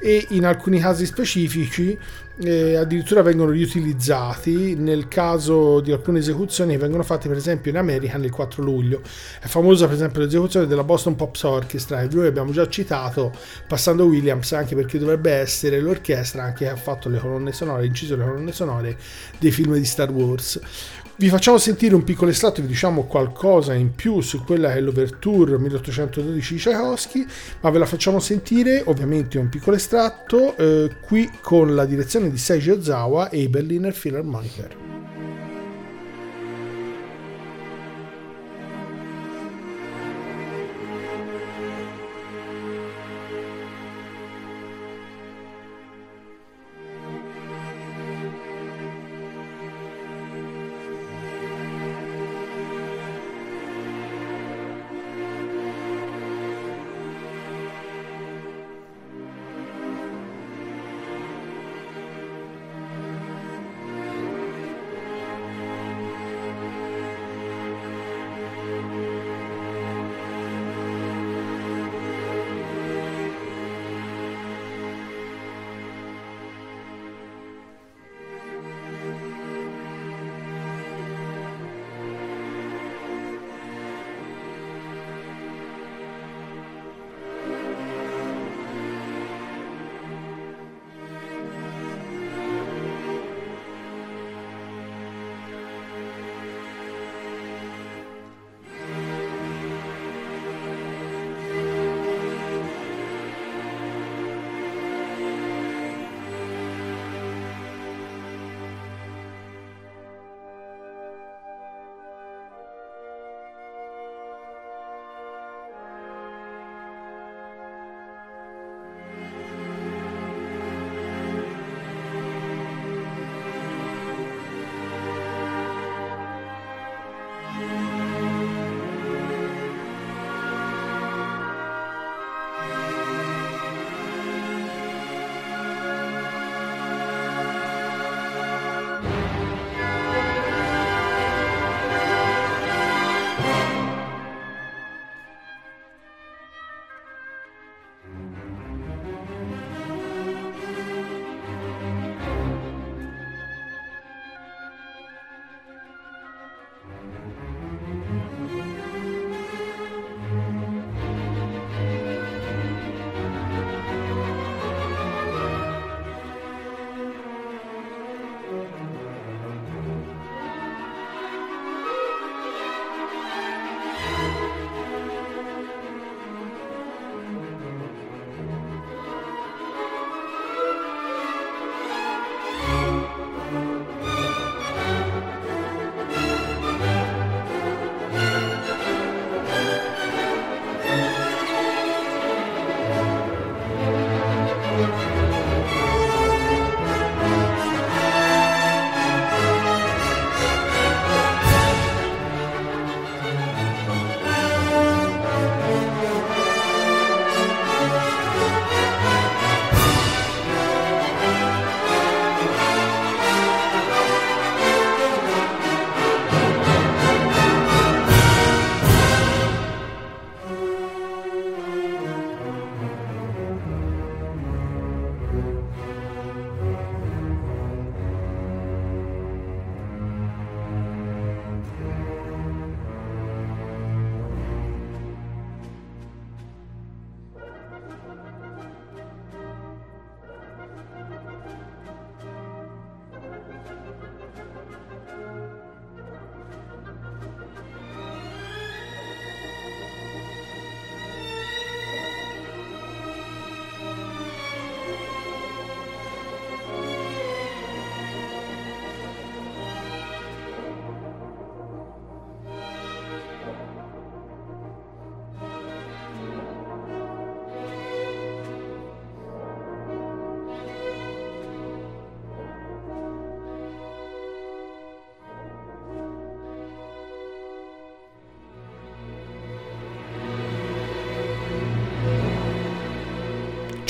[0.03, 1.95] e in alcuni casi specifici
[2.43, 4.75] eh, addirittura vengono riutilizzati.
[4.75, 9.01] Nel caso di alcune esecuzioni che vengono fatte per esempio in America nel 4 luglio.
[9.39, 12.07] È famosa per esempio l'esecuzione della Boston Pops Orchestra.
[12.07, 13.31] Che noi abbiamo già citato
[13.67, 18.15] passando Williams anche perché dovrebbe essere l'orchestra anche che ha fatto le colonne sonore inciso
[18.15, 18.97] le colonne sonore
[19.39, 20.59] dei film di Star Wars
[21.17, 24.81] vi facciamo sentire un piccolo estratto, vi diciamo qualcosa in più su quella che è
[24.81, 27.25] l'Overture 1812 di Tchaikovsky,
[27.61, 32.37] ma ve la facciamo sentire ovviamente un piccolo estratto eh, qui con la direzione di
[32.37, 35.10] Seiji Ozawa e i Berliner Philharmoniker.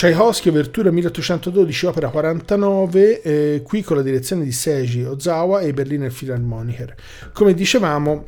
[0.01, 6.11] Tchaikovsky, Apertura 1812, opera 49, eh, qui con la direzione di Seiji Ozawa e Berliner
[6.11, 6.95] Philharmoniker.
[7.31, 8.25] Come dicevamo,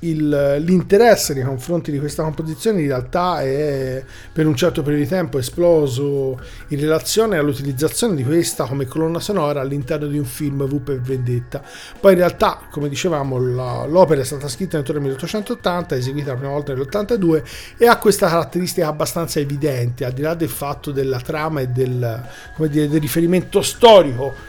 [0.00, 5.10] il- l'interesse nei confronti di questa composizione in realtà è per un certo periodo di
[5.10, 10.80] tempo esploso in relazione all'utilizzazione di questa come colonna sonora all'interno di un film V
[10.80, 11.62] per Vendetta.
[12.00, 16.36] Poi in realtà, come dicevamo, la- l'opera è stata scritta intorno al 1880, eseguita la
[16.38, 17.42] prima volta nell'82
[17.76, 22.22] e ha questa caratteristica abbastanza evidente, al di là del fatto della trama e del,
[22.68, 24.48] dire, del riferimento storico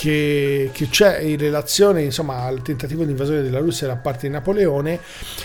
[0.00, 4.32] che, che c'è in relazione insomma, al tentativo di invasione della Russia da parte di
[4.32, 4.98] Napoleone,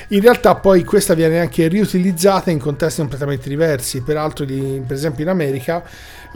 [0.10, 5.26] in realtà poi questa viene anche riutilizzata in contesti completamente diversi, peraltro di- per esempio
[5.26, 5.84] in America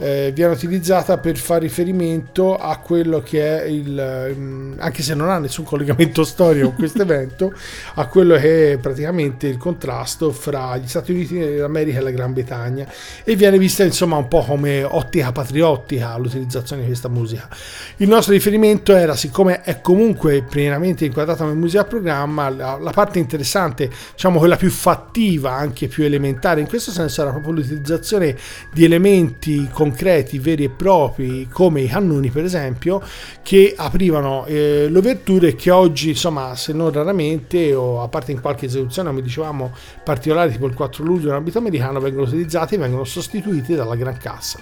[0.00, 5.28] eh, viene utilizzata per fare riferimento a quello che è il, mm, anche se non
[5.28, 7.52] ha nessun collegamento storico con questo evento,
[7.94, 12.32] a quello che è praticamente il contrasto fra gli Stati Uniti d'America e la Gran
[12.32, 12.86] Bretagna
[13.24, 17.48] e viene vista insomma un po' come ottica patriottica l'utilizzazione di questa musica.
[17.96, 22.90] Il nostro riferimento era, siccome è comunque pienamente inquadrata come musica a programma, la, la
[22.90, 28.34] parte interessante, diciamo quella più fattiva, anche più elementare, in questo senso era proprio l'utilizzazione
[28.72, 33.02] di elementi concreti, veri e propri, come i cannoni per esempio,
[33.42, 38.40] che aprivano eh, l'ouverture e che oggi, insomma, se non raramente, o a parte in
[38.40, 39.72] qualche esecuzione, come dicevamo,
[40.04, 44.16] particolare tipo il 4 luglio in ambito americano, vengono utilizzati e vengono sostituiti dalla gran
[44.16, 44.60] cassa.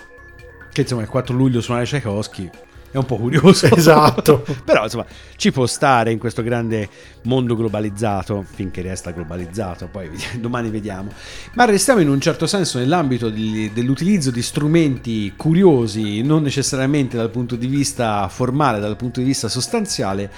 [0.72, 2.50] Che insomma il 4 luglio suonare Tchaikovsky
[2.90, 3.66] è un po' curioso.
[3.78, 4.44] Esatto.
[4.64, 6.88] Però insomma ci può stare in questo grande
[7.22, 10.10] mondo globalizzato, finché resta globalizzato, poi
[10.40, 11.10] domani vediamo.
[11.54, 17.30] Ma restiamo in un certo senso nell'ambito di- dell'utilizzo di strumenti curiosi, non necessariamente dal
[17.30, 20.30] punto di vista formale, dal punto di vista sostanziale,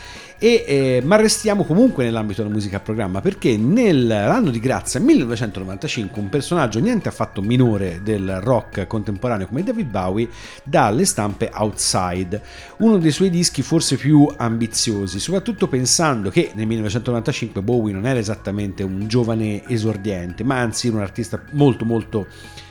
[0.43, 6.18] e, eh, ma restiamo comunque nell'ambito della musica a programma perché nell'anno di grazia 1995
[6.18, 10.30] un personaggio niente affatto minore del rock contemporaneo come David Bowie
[10.64, 12.41] dà alle stampe Outside,
[12.78, 18.18] uno dei suoi dischi forse più ambiziosi, soprattutto pensando che nel 1995 Bowie non era
[18.18, 22.26] esattamente un giovane esordiente, ma anzi un artista molto molto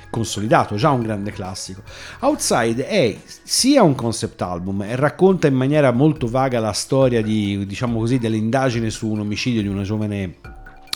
[0.10, 1.82] consolidato, già un grande classico.
[2.20, 7.66] Outside è sia un concept album e racconta in maniera molto vaga la storia di,
[7.66, 10.36] diciamo così, dell'indagine su un omicidio di una giovane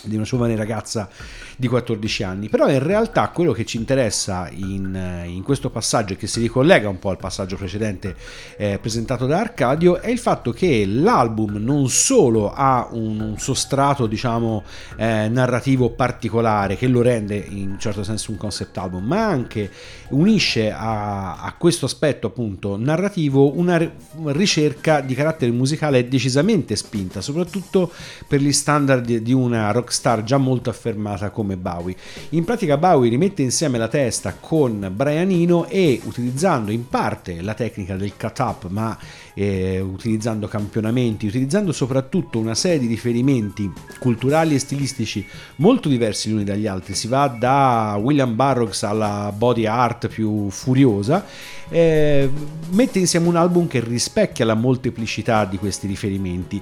[0.04, 1.10] di una giovane ragazza
[1.56, 6.18] di 14 anni, però in realtà quello che ci interessa in, in questo passaggio e
[6.18, 8.16] che si ricollega un po' al passaggio precedente
[8.58, 14.08] eh, presentato da Arcadio è il fatto che l'album non solo ha un, un sostrato
[14.08, 14.64] diciamo
[14.98, 19.70] eh, narrativo particolare che lo rende in un certo senso un concept album, ma anche
[20.10, 23.92] unisce a, a questo aspetto appunto narrativo una ri-
[24.26, 27.92] ricerca di carattere musicale decisamente spinta, soprattutto
[28.28, 31.96] per gli standard di- una rockstar già molto affermata come Bowie.
[32.30, 37.54] In pratica Bowie rimette insieme la testa con Brian Eno e utilizzando in parte la
[37.54, 38.98] tecnica del cut up, ma
[39.36, 45.26] eh, utilizzando campionamenti, utilizzando soprattutto una serie di riferimenti culturali e stilistici
[45.58, 46.96] molto diversi gli uni dagli altri.
[46.96, 51.24] Si va da William Burroughs alla body art più furiosa,
[51.70, 52.30] eh,
[52.72, 56.62] mette insieme un album che rispecchia la molteplicità di questi riferimenti.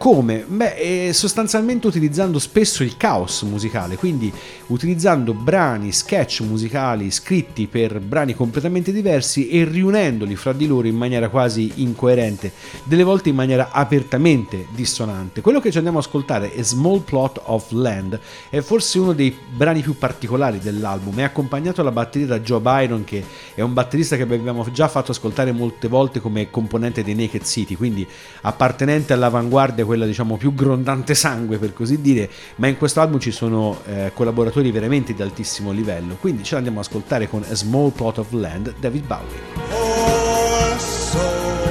[0.00, 0.46] Come?
[0.48, 4.32] Beh, eh, sostanzialmente utilizzando spesso il caos musicale, quindi
[4.68, 10.96] utilizzando brani, sketch musicali scritti per brani completamente diversi e riunendoli fra di loro in
[10.96, 12.50] maniera quasi incoerente,
[12.84, 15.42] delle volte in maniera apertamente dissonante.
[15.42, 19.36] Quello che ci andiamo ad ascoltare è Small Plot of Land, è forse uno dei
[19.54, 23.22] brani più particolari dell'album, è accompagnato alla batteria da Joe Byron che
[23.54, 27.74] è un batterista che abbiamo già fatto ascoltare molte volte come componente dei Naked City,
[27.74, 28.08] quindi
[28.40, 33.32] appartenente all'avanguardia, quella diciamo più grondante sangue per così dire, ma in questo album ci
[33.32, 37.90] sono eh, collaboratori veramente di altissimo livello, quindi ce l'andiamo ad ascoltare con A Small
[37.90, 39.40] Plot of Land, David Bowie.
[39.68, 41.70] Poor soul,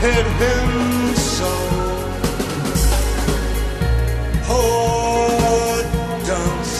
[0.00, 1.52] hit him so.
[4.46, 5.82] Poor
[6.28, 6.76] dunce.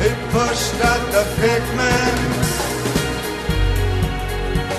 [0.00, 2.16] He pushed at the pig man.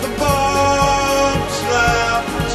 [0.04, 2.52] The barbs laughed.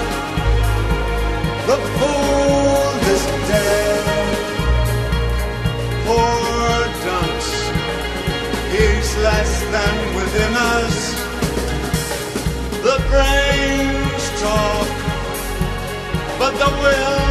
[1.70, 4.04] The fool is dead.
[6.06, 6.76] Poor
[7.06, 7.50] dunce.
[8.74, 10.95] He's less than within us.
[16.58, 17.25] The will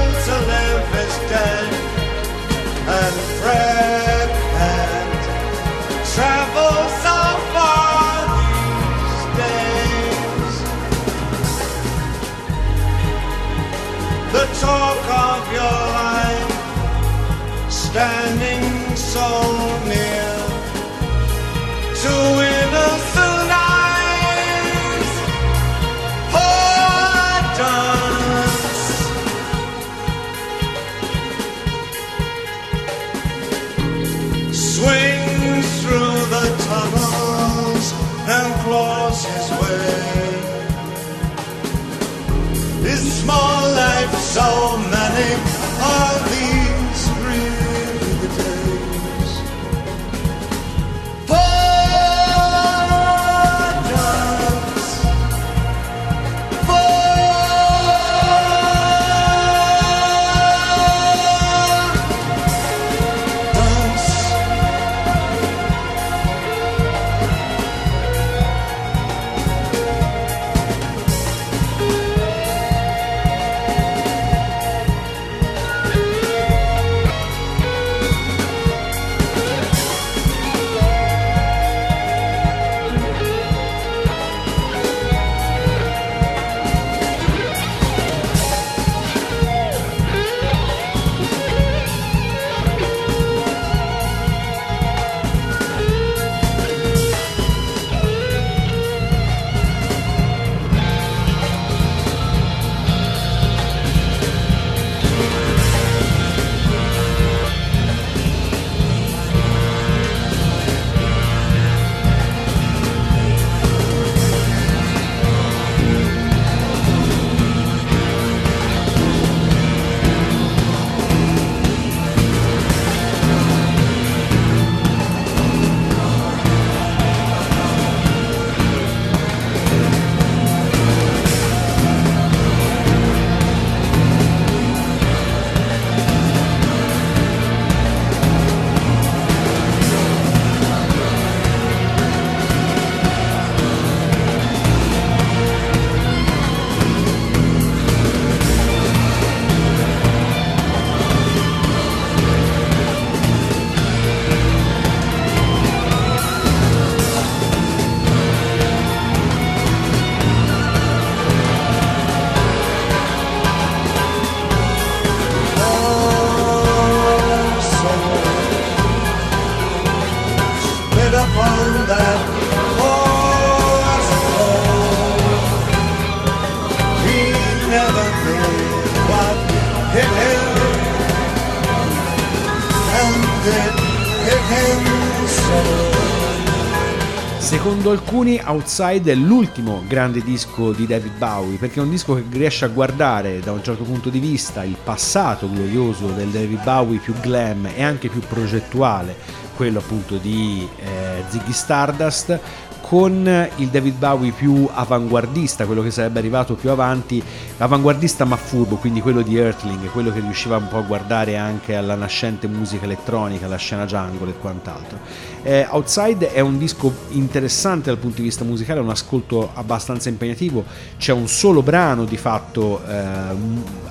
[187.45, 192.23] Secondo alcuni Outside è l'ultimo grande disco di David Bowie perché è un disco che
[192.31, 196.97] riesce a guardare da un certo punto di vista il passato glorioso del David Bowie
[196.97, 199.15] più glam e anche più progettuale,
[199.55, 202.39] quello appunto di eh, Ziggy Stardust
[202.87, 207.21] con il David Bowie più avanguardista, quello che sarebbe arrivato più avanti,
[207.57, 211.73] avanguardista ma furbo, quindi quello di Earthling, quello che riusciva un po' a guardare anche
[211.73, 214.99] alla nascente musica elettronica, la scena jungle e quant'altro.
[215.41, 220.63] Eh, Outside è un disco interessante dal punto di vista musicale, un ascolto abbastanza impegnativo,
[220.99, 222.93] c'è un solo brano di fatto eh,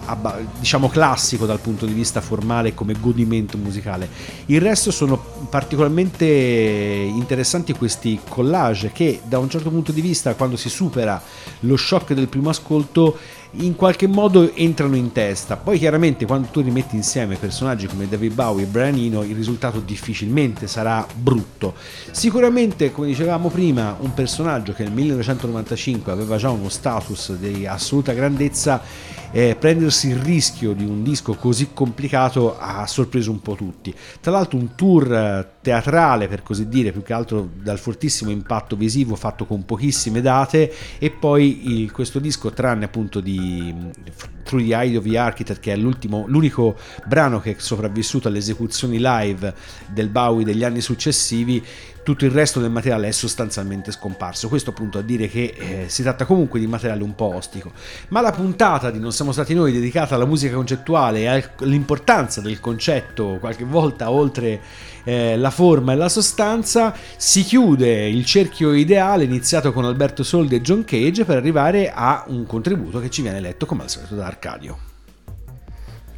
[0.04, 4.08] abba- diciamo classico dal punto di vista formale come godimento musicale,
[4.46, 5.20] il resto sono
[5.50, 11.20] particolarmente interessanti questi collage che da un certo punto di vista quando si supera
[11.60, 13.16] lo shock del primo ascolto
[13.58, 15.56] in qualche modo entrano in testa.
[15.56, 19.80] Poi chiaramente quando tu rimetti insieme personaggi come David Bowie e Brian Eno il risultato
[19.80, 21.74] difficilmente sarà brutto.
[22.10, 28.12] Sicuramente, come dicevamo prima, un personaggio che nel 1995 aveva già uno status di assoluta
[28.12, 28.82] grandezza
[29.34, 33.92] eh, prendersi il rischio di un disco così complicato ha sorpreso un po' tutti.
[34.20, 38.76] Tra l'altro un tour eh, teatrale per così dire, più che altro dal fortissimo impatto
[38.76, 43.74] visivo fatto con pochissime date e poi il, questo disco tranne appunto di
[44.44, 48.98] Through the Eye of the Architect che è l'unico brano che è sopravvissuto alle esecuzioni
[49.00, 49.52] live
[49.92, 51.60] del Bowie degli anni successivi
[52.04, 54.48] tutto il resto del materiale è sostanzialmente scomparso.
[54.48, 57.72] Questo appunto a dire che eh, si tratta comunque di materiale un po' ostico.
[58.08, 62.60] Ma la puntata di Non siamo stati noi dedicata alla musica concettuale e all'importanza del
[62.60, 64.60] concetto, qualche volta oltre
[65.02, 70.54] eh, la forma e la sostanza, si chiude il cerchio ideale iniziato con Alberto Soldi
[70.54, 74.14] e John Cage per arrivare a un contributo che ci viene letto come al solito
[74.14, 74.78] da Arcadio.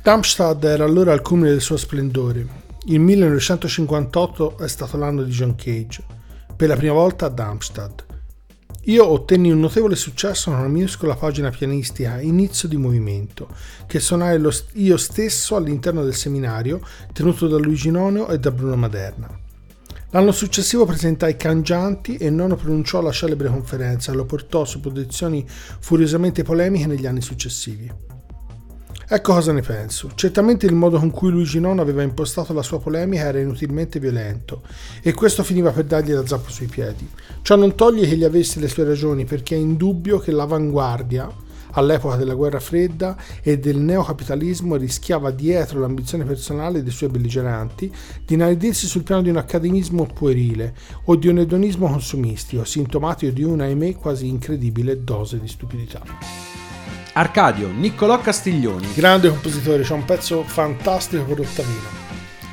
[0.03, 2.66] Darmstadt era allora al culmine del suo splendore.
[2.89, 6.05] Il 1958 è stato l'anno di John Cage,
[6.55, 8.07] per la prima volta a Darmstadt.
[8.84, 13.49] Io ottenni un notevole successo con una minuscola pagina pianistica Inizio di movimento,
[13.89, 14.41] che suonai
[14.74, 16.80] io stesso all'interno del seminario
[17.12, 19.37] tenuto da Luigi Nono e da Bruno Maderna.
[20.11, 25.45] L'anno successivo presentai Cangianti e Nono pronunciò la celebre conferenza e lo portò su posizioni
[25.49, 28.16] furiosamente polemiche negli anni successivi.
[29.09, 30.11] Ecco cosa ne penso.
[30.17, 34.63] Certamente il modo con cui Luigi Nono aveva impostato la sua polemica era inutilmente violento
[35.01, 37.09] e questo finiva per dargli la zappa sui piedi.
[37.43, 41.33] Ciò non toglie che gli avesse le sue ragioni perché è indubbio che l'avanguardia
[41.75, 47.93] all'epoca della guerra fredda e del neocapitalismo rischiava dietro l'ambizione personale dei suoi belligeranti
[48.25, 53.45] di inaridirsi sul piano di un accademismo puerile o di un edonismo consumistico, sintomatico di
[53.45, 56.56] una, ahimè, quasi incredibile dose di stupidità.
[57.19, 58.93] Arcadio, Niccolò Castiglioni.
[58.93, 62.06] Grande compositore, c'è un pezzo fantastico per Ottavino.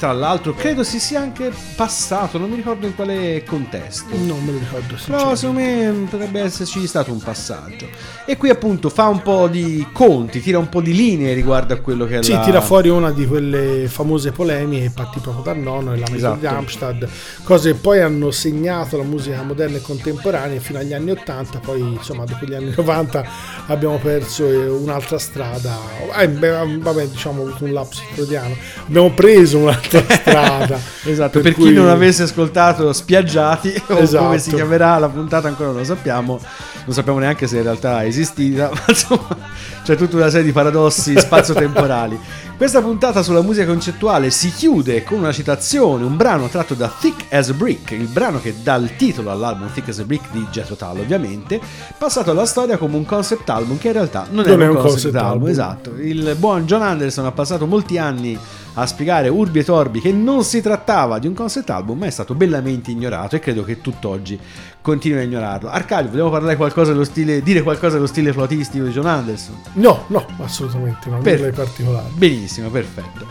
[0.03, 4.13] Tra l'altro, credo si sia anche passato, non mi ricordo in quale contesto.
[4.17, 7.87] Non me lo ricordo Però secondo me potrebbe esserci stato un passaggio.
[8.25, 11.77] E qui appunto fa un po' di conti, tira un po' di linee riguardo a
[11.77, 12.41] quello che è Sì, la...
[12.41, 16.37] tira fuori una di quelle famose polemiche partì proprio dal nonno e la Esatto.
[16.39, 17.07] di Amstad,
[17.45, 21.79] cose che poi hanno segnato la musica moderna e contemporanea fino agli anni 80, poi
[21.79, 23.25] insomma dopo gli anni 90
[23.67, 25.77] abbiamo perso eh, un'altra strada,
[26.19, 28.53] eh, beh, vabbè diciamo avuto un lapsus freudiano,
[28.85, 30.79] abbiamo preso un'altra strada.
[31.03, 34.23] Esatto, per, cui- chi non avesse ascoltato Spiaggiati o Esatto.
[34.23, 36.39] come si chiamerà la puntata ancora non lo sappiamo,
[36.85, 39.37] non sappiamo neanche se in realtà è esistita, ma insomma
[39.83, 42.19] c'è tutta una serie di paradossi spazio-temporali.
[42.55, 47.25] Questa puntata sulla musica concettuale si chiude con una citazione, un brano tratto da Thick
[47.33, 50.45] as a Brick, il brano che dà il titolo all'album Thick as a Brick di
[50.49, 51.59] Jethro Tull ovviamente,
[51.97, 54.91] passato alla storia come un concept album che in realtà non, Non è un concept,
[54.91, 55.49] concept album, album.
[55.49, 55.95] esatto.
[55.97, 58.37] Il buon John Anderson ha passato molti anni
[58.75, 62.11] a spiegare urbi e torbi che non si trattava di un concept album, ma è
[62.11, 64.39] stato bellamente ignorato e credo che tutt'oggi
[64.83, 65.69] continui a ignorarlo.
[65.69, 69.57] Arcadio, vogliamo parlare qualcosa dello stile, dire qualcosa dello stile flautistico di John Anderson?
[69.73, 72.09] No, no, assolutamente no, Per- nulla di particolare.
[72.13, 73.25] Benissimo, perfetto.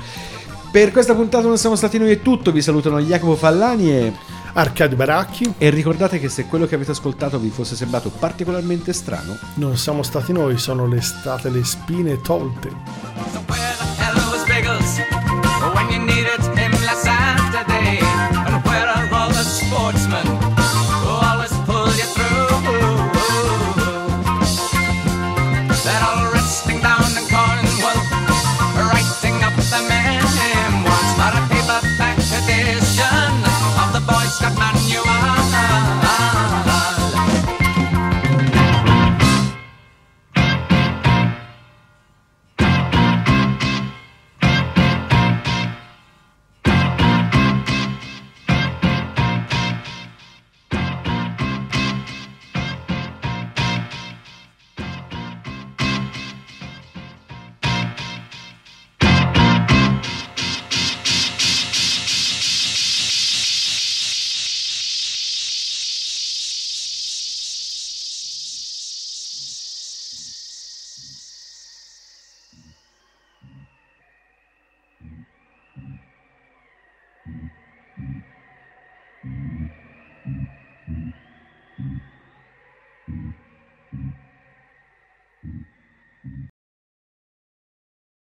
[0.72, 4.12] Per questa puntata non siamo stati noi è tutto, vi salutano Jacopo Fallani e
[4.54, 9.36] Arcadio Baracchi, e ricordate che se quello che avete ascoltato vi fosse sembrato particolarmente strano,
[9.54, 12.68] non siamo stati noi, sono le state le spine tolte.
[13.98, 14.32] Hello,